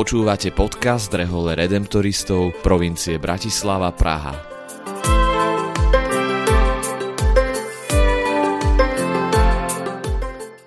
Počúvate 0.00 0.48
podcast 0.56 1.12
Rehole 1.12 1.52
Redemptoristov 1.52 2.56
provincie 2.64 3.20
Bratislava 3.20 3.92
Praha. 3.92 4.32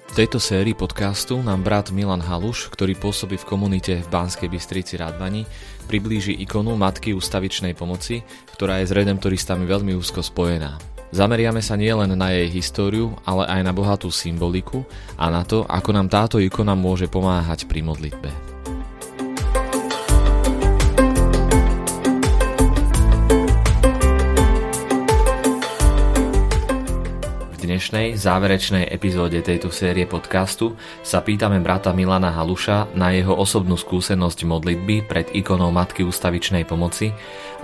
V 0.05 0.13
tejto 0.13 0.37
sérii 0.37 0.77
podcastu 0.77 1.41
nám 1.41 1.65
brat 1.65 1.89
Milan 1.89 2.21
Haluš, 2.21 2.69
ktorý 2.77 2.93
pôsobí 2.93 3.41
v 3.41 3.49
komunite 3.49 4.05
v 4.05 4.07
Banskej 4.13 4.53
Bystrici 4.53 5.01
Radvani, 5.01 5.49
priblíži 5.89 6.37
ikonu 6.37 6.77
Matky 6.77 7.17
ústavičnej 7.17 7.73
pomoci, 7.73 8.21
ktorá 8.53 8.85
je 8.85 8.93
s 8.93 8.93
redemptoristami 8.93 9.65
veľmi 9.65 9.97
úzko 9.97 10.21
spojená. 10.21 10.77
Zameriame 11.09 11.65
sa 11.65 11.73
nielen 11.73 12.13
na 12.13 12.37
jej 12.37 12.53
históriu, 12.53 13.17
ale 13.25 13.49
aj 13.49 13.65
na 13.65 13.73
bohatú 13.73 14.13
symboliku 14.13 14.85
a 15.17 15.33
na 15.33 15.41
to, 15.41 15.65
ako 15.65 15.89
nám 15.89 16.05
táto 16.05 16.37
ikona 16.37 16.77
môže 16.77 17.09
pomáhať 17.09 17.65
pri 17.65 17.81
modlitbe. 17.81 18.52
Dnešnej 27.73 28.21
záverečnej 28.21 28.85
epizóde 28.85 29.41
tejto 29.41 29.73
série 29.73 30.05
podcastu 30.05 30.77
sa 31.01 31.25
pýtame 31.25 31.57
brata 31.57 31.89
Milana 31.89 32.29
Haluša 32.29 32.93
na 32.93 33.09
jeho 33.09 33.33
osobnú 33.33 33.81
skúsenosť 33.81 34.45
modlitby 34.45 35.09
pred 35.09 35.33
ikonou 35.33 35.73
Matky 35.73 36.05
ústavičnej 36.05 36.69
pomoci 36.69 37.09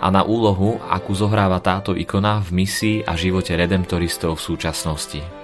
a 0.01 0.09
na 0.09 0.25
úlohu, 0.25 0.81
akú 0.89 1.13
zohráva 1.13 1.61
táto 1.61 1.93
ikona 1.93 2.41
v 2.41 2.65
misii 2.65 3.05
a 3.05 3.13
živote 3.13 3.53
redemptoristov 3.53 4.41
v 4.41 4.45
súčasnosti. 4.49 5.38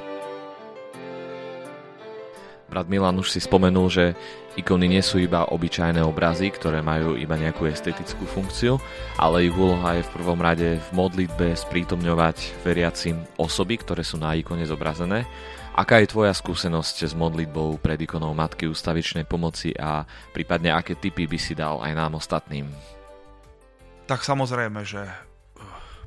Brat 2.76 2.92
Milan 2.92 3.16
už 3.16 3.32
si 3.32 3.40
spomenul, 3.40 3.88
že 3.88 4.20
ikony 4.60 4.92
nie 4.92 5.00
sú 5.00 5.16
iba 5.24 5.48
obyčajné 5.48 6.04
obrazy, 6.04 6.52
ktoré 6.52 6.84
majú 6.84 7.16
iba 7.16 7.40
nejakú 7.40 7.72
estetickú 7.72 8.28
funkciu, 8.28 8.84
ale 9.16 9.48
ich 9.48 9.56
úloha 9.56 9.96
je 9.96 10.04
v 10.04 10.14
prvom 10.20 10.36
rade 10.44 10.76
v 10.76 10.90
modlitbe 10.92 11.56
sprítomňovať 11.56 12.68
veriacim 12.68 13.24
osoby, 13.40 13.80
ktoré 13.80 14.04
sú 14.04 14.20
na 14.20 14.36
ikone 14.36 14.68
zobrazené. 14.68 15.24
Aká 15.72 16.04
je 16.04 16.12
tvoja 16.12 16.36
skúsenosť 16.36 17.08
s 17.08 17.14
modlitbou 17.16 17.80
pred 17.80 17.96
ikonou 17.96 18.36
Matky 18.36 18.68
ústavičnej 18.68 19.24
pomoci 19.24 19.72
a 19.80 20.04
prípadne 20.36 20.76
aké 20.76 21.00
typy 21.00 21.32
by 21.32 21.40
si 21.40 21.56
dal 21.56 21.80
aj 21.80 21.96
nám 21.96 22.20
ostatným? 22.20 22.68
Tak 24.04 24.20
samozrejme, 24.20 24.84
že 24.84 25.08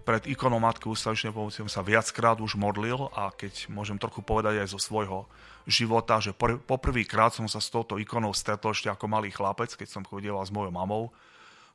pred 0.08 0.24
ikonou 0.24 0.56
Matky 0.56 0.88
ústavičnej 0.88 1.36
pomoci 1.36 1.60
som 1.60 1.68
sa 1.68 1.84
viackrát 1.84 2.40
už 2.40 2.56
modlil 2.56 3.12
a 3.12 3.28
keď 3.28 3.68
môžem 3.68 4.00
trochu 4.00 4.24
povedať 4.24 4.64
aj 4.64 4.72
zo 4.72 4.80
svojho 4.80 5.28
života, 5.68 6.16
že 6.16 6.32
pr- 6.32 6.56
poprvýkrát 6.56 7.36
som 7.36 7.44
sa 7.44 7.60
s 7.60 7.68
touto 7.68 8.00
ikonou 8.00 8.32
stretol 8.32 8.72
ešte 8.72 8.88
ako 8.88 9.04
malý 9.04 9.28
chlapec, 9.28 9.68
keď 9.68 9.84
som 9.84 10.08
chodil 10.08 10.32
s 10.32 10.48
mojou 10.48 10.72
mamou 10.72 11.12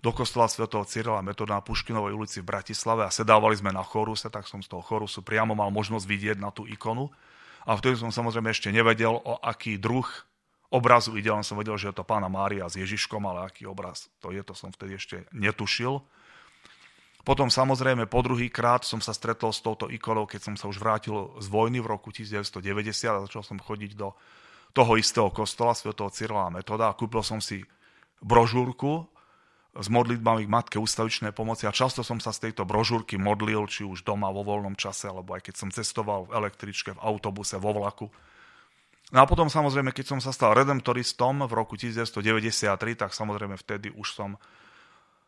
do 0.02 0.10
kostola 0.10 0.50
Sv. 0.50 0.66
Cyrila 0.66 1.22
Metoda 1.22 1.62
na 1.62 1.62
Puškinovej 1.62 2.18
ulici 2.18 2.42
v 2.42 2.50
Bratislave 2.50 3.06
a 3.06 3.14
sedávali 3.14 3.54
sme 3.54 3.70
na 3.70 3.86
choruse, 3.86 4.26
tak 4.34 4.50
som 4.50 4.66
z 4.66 4.68
toho 4.68 4.82
chorusu 4.82 5.22
priamo 5.22 5.54
mal 5.54 5.70
možnosť 5.70 6.04
vidieť 6.10 6.38
na 6.42 6.50
tú 6.50 6.66
ikonu. 6.66 7.14
A 7.70 7.78
vtedy 7.78 8.02
som 8.02 8.10
samozrejme 8.10 8.50
ešte 8.50 8.74
nevedel, 8.74 9.14
o 9.14 9.38
aký 9.46 9.78
druh 9.78 10.10
obrazu 10.74 11.14
ide, 11.22 11.30
len 11.30 11.46
som 11.46 11.54
vedel, 11.54 11.78
že 11.78 11.94
je 11.94 12.02
to 12.02 12.04
pána 12.04 12.34
Mária 12.34 12.66
s 12.66 12.82
Ježiškom, 12.82 13.22
ale 13.30 13.46
aký 13.46 13.70
obraz 13.70 14.10
to 14.26 14.34
je, 14.34 14.42
to 14.42 14.58
som 14.58 14.74
vtedy 14.74 14.98
ešte 14.98 15.30
netušil. 15.30 16.02
Potom 17.24 17.48
samozrejme 17.48 18.12
po 18.12 18.20
druhý 18.20 18.52
krát 18.52 18.84
som 18.84 19.00
sa 19.00 19.16
stretol 19.16 19.56
s 19.56 19.64
touto 19.64 19.88
ikonou, 19.88 20.28
keď 20.28 20.52
som 20.52 20.56
sa 20.60 20.68
už 20.68 20.84
vrátil 20.84 21.32
z 21.40 21.48
vojny 21.48 21.80
v 21.80 21.88
roku 21.88 22.12
1990 22.12 22.60
a 23.08 23.24
začal 23.24 23.44
som 23.48 23.64
chodiť 23.64 23.96
do 23.96 24.12
toho 24.76 25.00
istého 25.00 25.32
kostola 25.32 25.72
Sv. 25.72 25.96
Cyrila 25.96 26.52
Metoda 26.52 26.92
a 26.92 26.98
kúpil 26.98 27.24
som 27.24 27.40
si 27.40 27.64
brožúrku 28.20 29.08
s 29.74 29.88
modlitbami 29.90 30.46
k 30.46 30.54
Matke 30.54 30.78
ústavičnej 30.78 31.34
pomoci 31.34 31.66
a 31.66 31.74
často 31.74 32.06
som 32.06 32.20
sa 32.20 32.30
z 32.30 32.50
tejto 32.50 32.68
brožúrky 32.68 33.18
modlil, 33.18 33.66
či 33.72 33.88
už 33.88 34.06
doma 34.06 34.30
vo 34.30 34.46
voľnom 34.46 34.78
čase, 34.78 35.10
alebo 35.10 35.34
aj 35.34 35.50
keď 35.50 35.56
som 35.58 35.70
cestoval 35.74 36.30
v 36.30 36.38
električke, 36.38 36.94
v 36.94 37.02
autobuse, 37.02 37.58
vo 37.58 37.74
vlaku. 37.74 38.12
No 39.10 39.22
a 39.22 39.26
potom 39.26 39.50
samozrejme, 39.50 39.96
keď 39.96 40.14
som 40.14 40.20
sa 40.22 40.30
stal 40.30 40.54
redemptoristom 40.54 41.46
v 41.46 41.54
roku 41.54 41.74
1993, 41.80 43.00
tak 43.00 43.16
samozrejme 43.16 43.58
vtedy 43.58 43.90
už 43.94 44.08
som 44.14 44.38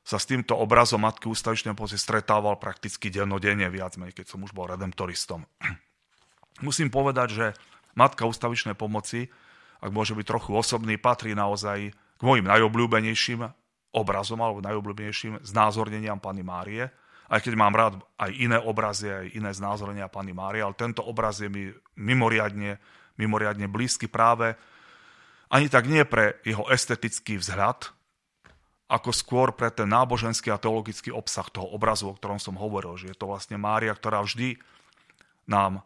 sa 0.06 0.22
s 0.22 0.30
týmto 0.30 0.54
obrazom 0.54 1.02
Matky 1.02 1.26
ústavičnej 1.26 1.74
pomoci 1.74 1.98
stretával 1.98 2.62
prakticky 2.62 3.10
dennodenne 3.10 3.66
viac 3.74 3.98
menej, 3.98 4.14
keď 4.14 4.38
som 4.38 4.46
už 4.46 4.54
bol 4.54 4.70
redemptoristom. 4.70 5.50
Musím 6.68 6.94
povedať, 6.94 7.28
že 7.34 7.46
Matka 7.98 8.30
ústavičnej 8.30 8.78
pomoci, 8.78 9.26
ak 9.82 9.90
môže 9.90 10.14
byť 10.14 10.26
trochu 10.30 10.54
osobný, 10.54 11.02
patrí 11.02 11.34
naozaj 11.34 11.90
k 11.92 12.22
mojim 12.22 12.46
najobľúbenejším 12.46 13.50
obrazom 13.98 14.40
alebo 14.46 14.62
najobľúbenejším 14.62 15.42
znázorneniam 15.42 16.22
Pany 16.22 16.46
Márie. 16.46 16.86
Aj 17.26 17.42
keď 17.42 17.54
mám 17.58 17.74
rád 17.74 17.98
aj 18.22 18.30
iné 18.38 18.62
obrazy, 18.62 19.10
aj 19.10 19.26
iné 19.34 19.52
znázornenia 19.56 20.12
Pany 20.12 20.36
Márie, 20.36 20.62
ale 20.62 20.78
tento 20.78 21.02
obraz 21.02 21.42
je 21.42 21.50
mi 21.50 21.74
mimoriadne, 21.98 22.78
mimoriadne 23.18 23.66
blízky 23.66 24.06
práve 24.06 24.54
ani 25.50 25.72
tak 25.72 25.88
nie 25.88 26.04
pre 26.06 26.42
jeho 26.44 26.68
estetický 26.68 27.40
vzhľad, 27.40 27.96
ako 28.86 29.10
skôr 29.10 29.50
pre 29.58 29.74
ten 29.74 29.90
náboženský 29.90 30.54
a 30.54 30.62
teologický 30.62 31.10
obsah 31.10 31.50
toho 31.50 31.66
obrazu, 31.74 32.10
o 32.10 32.18
ktorom 32.18 32.38
som 32.38 32.54
hovoril, 32.54 32.94
že 33.02 33.10
je 33.14 33.18
to 33.18 33.26
vlastne 33.26 33.58
Mária, 33.58 33.90
ktorá 33.94 34.22
vždy 34.22 34.62
nám 35.50 35.82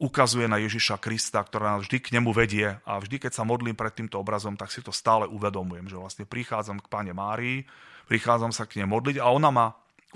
ukazuje 0.00 0.48
na 0.48 0.56
Ježiša 0.56 0.96
Krista, 0.96 1.44
ktorá 1.44 1.76
nás 1.76 1.84
vždy 1.84 2.00
k 2.00 2.12
nemu 2.16 2.32
vedie. 2.32 2.72
A 2.88 2.96
vždy, 2.96 3.20
keď 3.20 3.36
sa 3.36 3.44
modlím 3.44 3.76
pred 3.76 3.92
týmto 3.92 4.16
obrazom, 4.16 4.56
tak 4.56 4.72
si 4.72 4.80
to 4.80 4.88
stále 4.88 5.28
uvedomujem, 5.28 5.92
že 5.92 6.00
vlastne 6.00 6.24
prichádzam 6.24 6.80
k 6.80 6.88
Pane 6.88 7.12
Márii, 7.12 7.68
prichádzam 8.08 8.56
sa 8.56 8.64
k 8.64 8.80
nej 8.80 8.88
modliť 8.88 9.20
a 9.20 9.28
ona 9.28 9.52
ma 9.52 9.66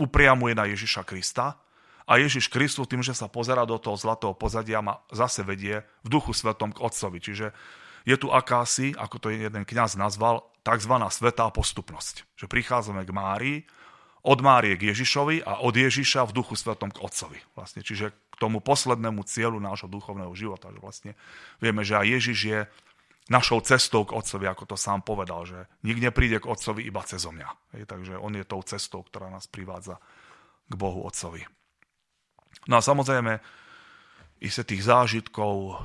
upriamuje 0.00 0.56
na 0.56 0.64
Ježiša 0.64 1.04
Krista 1.04 1.60
a 2.04 2.20
Ježiš 2.20 2.52
Kristus 2.52 2.84
tým, 2.84 3.00
že 3.00 3.16
sa 3.16 3.32
pozera 3.32 3.64
do 3.64 3.80
toho 3.80 3.96
zlatého 3.96 4.36
pozadia, 4.36 4.84
ma 4.84 5.00
zase 5.08 5.40
vedie 5.40 5.88
v 6.04 6.08
duchu 6.12 6.36
svetom 6.36 6.68
k 6.68 6.84
Otcovi. 6.84 7.16
Čiže 7.16 7.56
je 8.04 8.16
tu 8.20 8.28
akási, 8.28 8.92
ako 8.92 9.16
to 9.16 9.28
jeden 9.32 9.64
kňaz 9.64 9.96
nazval, 9.96 10.44
tzv. 10.60 10.94
svetá 11.08 11.48
postupnosť. 11.48 12.28
Že 12.36 12.46
prichádzame 12.52 13.08
k 13.08 13.12
Márii, 13.16 13.58
od 14.24 14.40
Márie 14.40 14.76
k 14.80 14.92
Ježišovi 14.92 15.44
a 15.44 15.60
od 15.60 15.76
Ježiša 15.76 16.28
v 16.28 16.36
duchu 16.36 16.56
svetom 16.56 16.88
k 16.88 17.00
Otcovi. 17.00 17.40
Vlastne, 17.56 17.84
čiže 17.84 18.12
k 18.12 18.36
tomu 18.40 18.60
poslednému 18.64 19.24
cieľu 19.28 19.60
nášho 19.60 19.88
duchovného 19.88 20.32
života. 20.32 20.72
Že 20.72 20.80
vlastne 20.80 21.12
vieme, 21.60 21.84
že 21.84 22.00
aj 22.00 22.06
Ježiš 22.08 22.38
je 22.40 22.60
našou 23.32 23.60
cestou 23.64 24.04
k 24.04 24.16
Otcovi, 24.16 24.44
ako 24.48 24.64
to 24.68 24.76
sám 24.76 25.00
povedal, 25.00 25.44
že 25.48 25.68
nik 25.84 26.00
nepríde 26.00 26.40
k 26.40 26.48
Otcovi 26.48 26.84
iba 26.84 27.00
cez 27.04 27.24
mňa. 27.24 27.48
Takže 27.88 28.20
on 28.20 28.36
je 28.36 28.44
tou 28.44 28.60
cestou, 28.64 29.00
ktorá 29.04 29.32
nás 29.32 29.48
privádza 29.48 29.96
k 30.68 30.74
Bohu 30.76 31.04
Otcovi. 31.04 31.44
No 32.68 32.80
a 32.80 32.82
samozrejme, 32.84 33.40
isté 34.40 34.62
tých 34.64 34.84
zážitkov, 34.88 35.80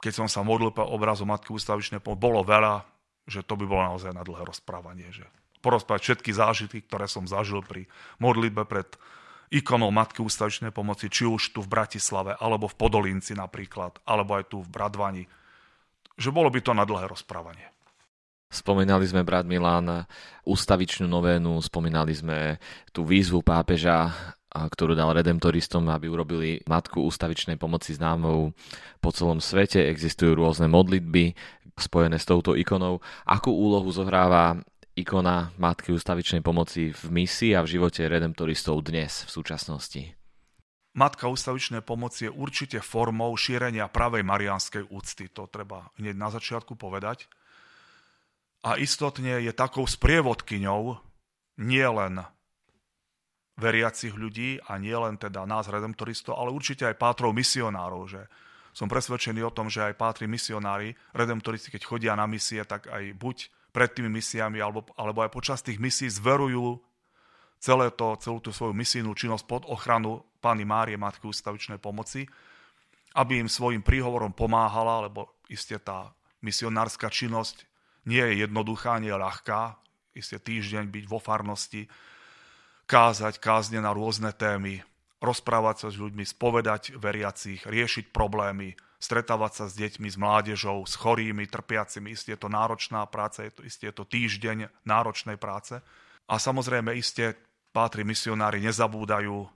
keď 0.00 0.24
som 0.24 0.28
sa 0.28 0.40
modlil 0.40 0.72
po 0.72 0.84
obrazu 0.84 1.28
Matky 1.28 1.52
ústavičnej, 1.52 2.00
bolo 2.00 2.40
veľa, 2.40 2.84
že 3.28 3.44
to 3.44 3.56
by 3.56 3.64
bolo 3.68 3.82
naozaj 3.94 4.12
na 4.16 4.24
dlhé 4.24 4.48
rozprávanie. 4.48 5.12
Že 5.12 5.28
porozprávať 5.60 6.00
všetky 6.02 6.30
zážitky, 6.32 6.80
ktoré 6.88 7.04
som 7.04 7.28
zažil 7.28 7.60
pri 7.60 7.84
modlitbe 8.18 8.64
pred 8.64 8.88
ikonou 9.52 9.92
Matky 9.92 10.24
ústavičnej 10.24 10.72
pomoci, 10.72 11.12
či 11.12 11.28
už 11.28 11.52
tu 11.52 11.60
v 11.60 11.68
Bratislave, 11.68 12.32
alebo 12.38 12.70
v 12.70 12.78
Podolinci 12.80 13.36
napríklad, 13.36 14.00
alebo 14.08 14.40
aj 14.40 14.44
tu 14.48 14.64
v 14.64 14.72
Bradvani. 14.72 15.24
Že 16.16 16.30
bolo 16.32 16.48
by 16.48 16.60
to 16.64 16.72
na 16.72 16.88
dlhé 16.88 17.10
rozprávanie. 17.10 17.66
Spomínali 18.50 19.06
sme, 19.06 19.22
brat 19.22 19.46
Milan, 19.46 20.10
ústavičnú 20.42 21.06
novénu, 21.06 21.62
spomínali 21.62 22.10
sme 22.10 22.58
tú 22.90 23.06
výzvu 23.06 23.46
pápeža, 23.46 24.10
ktorú 24.50 24.98
dal 24.98 25.14
redemptoristom, 25.14 25.86
aby 25.90 26.10
urobili 26.10 26.58
matku 26.66 27.06
ústavičnej 27.06 27.54
pomoci 27.54 27.94
známou 27.94 28.50
po 28.98 29.10
celom 29.14 29.38
svete. 29.38 29.86
Existujú 29.86 30.34
rôzne 30.34 30.66
modlitby, 30.66 31.34
spojené 31.78 32.18
s 32.18 32.26
touto 32.26 32.58
ikonou. 32.58 32.98
Akú 33.24 33.54
úlohu 33.54 33.88
zohráva 33.94 34.58
ikona 34.98 35.54
Matky 35.56 35.94
ústavičnej 35.94 36.42
pomoci 36.42 36.92
v 36.92 37.02
misii 37.08 37.56
a 37.56 37.64
v 37.64 37.78
živote 37.78 38.04
redemptoristov 38.04 38.82
dnes 38.84 39.24
v 39.24 39.30
súčasnosti? 39.30 40.02
Matka 40.90 41.30
ústavičnej 41.30 41.86
pomoci 41.86 42.26
je 42.26 42.34
určite 42.34 42.82
formou 42.82 43.30
šírenia 43.38 43.86
pravej 43.86 44.26
marianskej 44.26 44.90
úcty. 44.90 45.30
To 45.30 45.46
treba 45.46 45.94
hneď 46.02 46.18
na 46.18 46.28
začiatku 46.34 46.74
povedať. 46.74 47.30
A 48.66 48.76
istotne 48.76 49.40
je 49.40 49.54
takou 49.54 49.86
sprievodkyňou 49.86 50.98
nielen 51.62 52.26
veriacich 53.60 54.16
ľudí 54.16 54.58
a 54.64 54.80
nielen 54.80 55.20
teda 55.20 55.44
nás 55.44 55.68
redemptoristov, 55.68 56.40
ale 56.40 56.48
určite 56.48 56.88
aj 56.88 56.96
pátrov 56.96 57.36
misionárov, 57.36 58.02
že 58.08 58.24
som 58.72 58.88
presvedčený 58.88 59.44
o 59.44 59.52
tom, 59.52 59.68
že 59.68 59.84
aj 59.84 59.98
pátri 59.98 60.24
misionári, 60.24 60.96
redemptoristi, 61.12 61.74
keď 61.74 61.82
chodia 61.84 62.12
na 62.16 62.24
misie, 62.24 62.64
tak 62.64 62.88
aj 62.88 63.12
buď 63.18 63.36
pred 63.70 63.90
tými 63.92 64.10
misiami, 64.10 64.58
alebo, 64.58 64.86
alebo 64.96 65.22
aj 65.22 65.30
počas 65.30 65.60
tých 65.62 65.78
misií 65.78 66.10
zverujú 66.10 66.80
celé 67.60 67.92
to, 67.92 68.16
celú 68.18 68.40
tú 68.40 68.50
svoju 68.50 68.72
misijnú 68.72 69.12
činnosť 69.14 69.44
pod 69.46 69.62
ochranu 69.68 70.24
Pány 70.40 70.64
Márie, 70.64 70.96
Matky 70.96 71.28
ústavičnej 71.28 71.76
pomoci, 71.76 72.24
aby 73.14 73.42
im 73.42 73.50
svojim 73.50 73.84
príhovorom 73.84 74.32
pomáhala, 74.32 75.06
lebo 75.10 75.36
iste 75.50 75.76
tá 75.76 76.14
misionárska 76.40 77.12
činnosť 77.12 77.68
nie 78.08 78.22
je 78.22 78.48
jednoduchá, 78.48 78.96
nie 79.02 79.12
je 79.12 79.20
ľahká, 79.20 79.76
isté 80.16 80.40
týždeň 80.40 80.88
byť 80.88 81.04
vo 81.06 81.20
farnosti, 81.20 81.84
kázať 82.90 83.38
kázne 83.38 83.78
na 83.78 83.94
rôzne 83.94 84.34
témy, 84.34 84.82
rozprávať 85.22 85.86
sa 85.86 85.88
s 85.94 85.96
ľuďmi, 86.02 86.26
spovedať 86.26 86.98
veriacich, 86.98 87.62
riešiť 87.62 88.10
problémy, 88.10 88.74
stretávať 88.98 89.52
sa 89.54 89.64
s 89.70 89.78
deťmi, 89.78 90.10
s 90.10 90.18
mládežou, 90.18 90.82
s 90.82 90.98
chorými, 90.98 91.46
trpiacimi. 91.46 92.10
Isté 92.10 92.34
je 92.34 92.42
to 92.42 92.50
náročná 92.50 93.06
práca, 93.06 93.46
je 93.46 93.54
to, 93.54 93.62
isté 93.62 93.88
je 93.88 93.94
to 93.94 94.04
týždeň 94.10 94.66
náročnej 94.82 95.38
práce. 95.38 95.78
A 96.26 96.34
samozrejme, 96.34 96.90
isté 96.98 97.38
pátri 97.70 98.02
misionári 98.02 98.58
nezabúdajú 98.58 99.46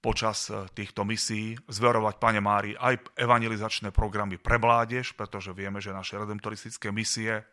počas 0.00 0.48
e, 0.48 0.64
týchto 0.72 1.04
misií 1.04 1.60
zverovať 1.68 2.14
Pane 2.16 2.40
Mári 2.40 2.72
aj 2.72 3.20
evangelizačné 3.20 3.92
programy 3.92 4.40
pre 4.40 4.56
mládež, 4.56 5.12
pretože 5.12 5.52
vieme, 5.52 5.84
že 5.84 5.92
naše 5.92 6.16
redemptoristické 6.16 6.88
misie 6.88 7.44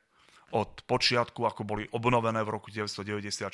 od 0.55 0.85
počiatku, 0.87 1.43
ako 1.43 1.61
boli 1.67 1.83
obnovené 1.91 2.39
v 2.45 2.53
roku 2.55 2.69
1994, 2.71 3.51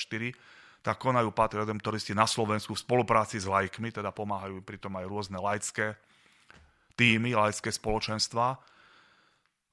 tak 0.80 1.00
konajú 1.00 1.30
pátri 1.36 1.60
redemptoristi 1.60 2.16
na 2.16 2.24
Slovensku 2.24 2.72
v 2.72 2.84
spolupráci 2.84 3.40
s 3.40 3.48
lajkmi, 3.48 3.92
teda 3.92 4.16
pomáhajú 4.16 4.64
pritom 4.64 4.96
aj 4.96 5.06
rôzne 5.06 5.38
laické 5.40 6.00
týmy, 6.96 7.36
laické 7.36 7.72
spoločenstva. 7.72 8.60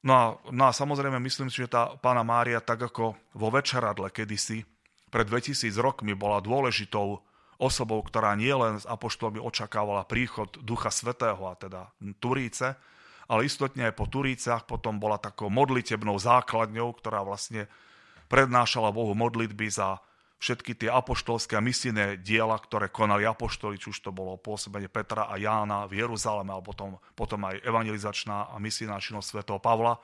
No 0.06 0.12
a, 0.14 0.25
no 0.50 0.62
a 0.67 0.73
samozrejme 0.75 1.19
myslím 1.23 1.50
si, 1.50 1.62
že 1.67 1.75
tá 1.75 1.94
pána 1.99 2.23
Mária, 2.23 2.62
tak 2.62 2.91
ako 2.91 3.19
vo 3.35 3.49
Večeradle 3.50 4.11
kedysi, 4.11 4.62
pred 5.11 5.26
2000 5.26 5.70
rokmi 5.79 6.14
bola 6.19 6.43
dôležitou 6.43 7.23
osobou, 7.56 8.02
ktorá 8.05 8.37
nielen 8.37 8.82
s 8.82 8.85
apoštolmi 8.85 9.41
očakávala 9.41 10.05
príchod 10.05 10.50
Ducha 10.61 10.93
Svetého, 10.93 11.41
a 11.49 11.56
teda 11.56 11.88
Turíce, 12.20 12.76
ale 13.26 13.49
istotne 13.49 13.91
aj 13.91 13.94
po 13.99 14.06
Turícach 14.06 14.69
potom 14.69 15.02
bola 15.02 15.19
takou 15.19 15.50
modlitebnou 15.50 16.14
základňou, 16.20 16.94
ktorá 16.94 17.26
vlastne 17.26 17.67
prednášala 18.31 18.94
Bohu 18.94 19.14
modlitby 19.14 19.67
za 19.70 19.99
všetky 20.37 20.77
tie 20.77 20.91
apoštolské 20.93 21.56
a 21.56 21.65
misijné 21.65 22.21
diela, 22.21 22.56
ktoré 22.61 22.93
konali 22.93 23.25
apoštoli, 23.25 23.81
či 23.81 23.91
už 23.93 23.99
to 24.05 24.11
bolo 24.12 24.37
pôsobenie 24.37 24.88
Petra 24.93 25.33
a 25.33 25.41
Jána 25.41 25.88
v 25.88 26.05
Jeruzaleme, 26.05 26.53
alebo 26.53 26.73
potom, 26.73 26.91
potom 27.17 27.41
aj 27.49 27.65
evangelizačná 27.65 28.53
a 28.53 28.56
misijná 28.61 29.00
činnosť 29.00 29.29
svätého 29.33 29.61
Pavla 29.61 29.97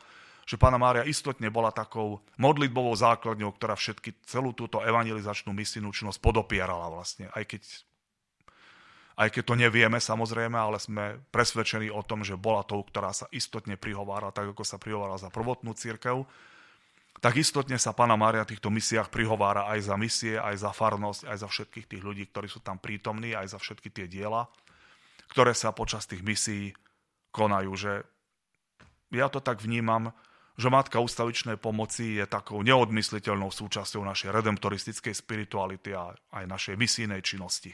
že 0.42 0.58
pána 0.58 0.78
Mária 0.78 1.06
istotne 1.06 1.48
bola 1.54 1.70
takou 1.70 2.18
modlitbovou 2.38 2.94
základňou, 2.98 3.54
ktorá 3.54 3.78
všetky 3.78 4.26
celú 4.26 4.50
túto 4.50 4.82
evangelizačnú 4.82 5.54
misijnú 5.54 5.94
činnosť 5.94 6.18
podopierala 6.18 6.90
vlastne, 6.90 7.30
aj 7.32 7.44
keď, 7.46 7.62
aj 9.22 9.28
keď 9.30 9.42
to 9.46 9.54
nevieme 9.54 9.98
samozrejme, 10.02 10.58
ale 10.58 10.82
sme 10.82 11.22
presvedčení 11.30 11.94
o 11.94 12.02
tom, 12.02 12.26
že 12.26 12.34
bola 12.34 12.66
tou, 12.66 12.82
ktorá 12.82 13.14
sa 13.14 13.30
istotne 13.30 13.78
prihovára, 13.78 14.34
tak 14.34 14.50
ako 14.50 14.66
sa 14.66 14.82
prihovára 14.82 15.14
za 15.14 15.30
prvotnú 15.30 15.78
církev, 15.78 16.26
tak 17.18 17.38
istotne 17.38 17.76
sa 17.76 17.92
pána 17.92 18.16
Mária 18.16 18.46
v 18.46 18.56
týchto 18.56 18.72
misiách 18.72 19.12
prihovára 19.12 19.68
aj 19.70 19.92
za 19.92 19.96
misie, 20.00 20.40
aj 20.40 20.64
za 20.64 20.70
farnosť, 20.74 21.28
aj 21.28 21.36
za 21.42 21.48
všetkých 21.50 21.86
tých 21.86 22.02
ľudí, 22.02 22.24
ktorí 22.32 22.48
sú 22.48 22.64
tam 22.64 22.80
prítomní, 22.80 23.36
aj 23.36 23.54
za 23.54 23.58
všetky 23.62 23.92
tie 23.92 24.06
diela, 24.08 24.48
ktoré 25.30 25.52
sa 25.52 25.70
počas 25.70 26.08
tých 26.08 26.24
misií 26.24 26.72
konajú. 27.30 27.70
Že 27.74 27.92
ja 29.14 29.28
to 29.28 29.38
tak 29.38 29.62
vnímam, 29.62 30.10
že 30.56 30.68
Matka 30.68 31.00
ústavičnej 31.00 31.56
pomoci 31.56 32.20
je 32.20 32.26
takou 32.28 32.60
neodmysliteľnou 32.60 33.48
súčasťou 33.48 34.04
našej 34.04 34.30
redemptoristickej 34.32 35.14
spirituality 35.16 35.96
a 35.96 36.12
aj 36.12 36.44
našej 36.44 36.74
misijnej 36.76 37.24
činnosti. 37.24 37.72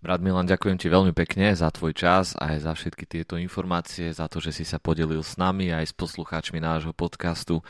Brat 0.00 0.24
Milan, 0.24 0.48
ďakujem 0.48 0.80
ti 0.80 0.88
veľmi 0.88 1.12
pekne 1.12 1.52
za 1.52 1.68
tvoj 1.68 1.92
čas 1.92 2.32
a 2.32 2.56
aj 2.56 2.64
za 2.64 2.72
všetky 2.72 3.04
tieto 3.04 3.36
informácie, 3.36 4.08
za 4.16 4.32
to, 4.32 4.40
že 4.40 4.56
si 4.56 4.64
sa 4.64 4.80
podelil 4.80 5.20
s 5.20 5.36
nami 5.36 5.68
aj 5.76 5.92
s 5.92 5.94
poslucháčmi 5.98 6.56
nášho 6.56 6.96
podcastu 6.96 7.60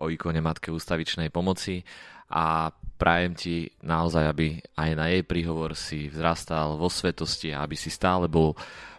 o 0.00 0.08
ikone 0.08 0.40
Matke 0.40 0.72
ústavičnej 0.72 1.28
pomoci 1.28 1.84
a 2.32 2.72
prajem 3.00 3.32
ti 3.36 3.56
naozaj, 3.84 4.24
aby 4.28 4.46
aj 4.76 4.90
na 4.96 5.08
jej 5.12 5.22
príhovor 5.24 5.72
si 5.76 6.08
vzrastal 6.08 6.76
vo 6.76 6.88
svetosti 6.88 7.52
a 7.52 7.64
aby 7.64 7.76
si 7.76 7.88
stále 7.88 8.28
bol 8.28 8.56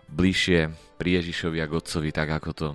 bližšie 0.10 0.70
pri 0.98 1.22
Ježišovi 1.22 1.58
a 1.62 1.72
Godcovi, 1.72 2.10
tak 2.14 2.30
ako 2.38 2.50
to 2.52 2.68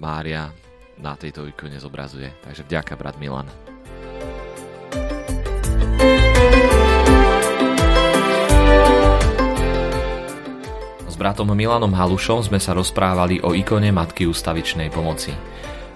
Mária 0.00 0.50
na 0.98 1.14
tejto 1.14 1.46
ikone 1.46 1.78
zobrazuje. 1.78 2.30
Takže 2.42 2.66
vďaka, 2.66 2.92
brat 2.98 3.16
Milan. 3.18 3.46
S 11.06 11.14
bratom 11.14 11.46
Milanom 11.54 11.94
Halušom 11.94 12.42
sme 12.42 12.58
sa 12.58 12.74
rozprávali 12.74 13.38
o 13.46 13.54
ikone 13.54 13.94
Matky 13.94 14.26
ústavičnej 14.26 14.90
pomoci. 14.90 15.30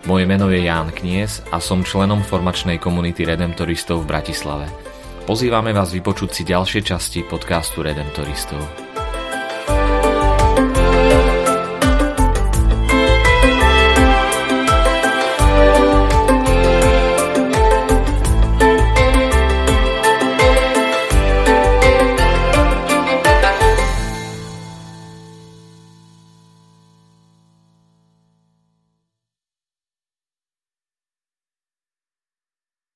Moje 0.08 0.25
meno 0.25 0.49
je 0.49 0.64
Ján 0.64 0.88
Knies 0.88 1.44
a 1.52 1.60
som 1.60 1.84
členom 1.84 2.25
formačnej 2.25 2.81
komunity 2.81 3.28
Redemptoristov 3.28 4.08
v 4.08 4.16
Bratislave. 4.16 4.64
Pozývame 5.28 5.76
vás 5.76 5.93
vypočuť 5.93 6.32
si 6.32 6.43
ďalšie 6.49 6.81
časti 6.81 7.28
podcastu 7.28 7.84
Redemptoristov. 7.84 8.88